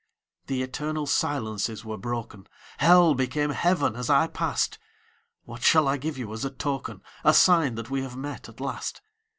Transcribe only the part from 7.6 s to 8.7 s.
that we have met, at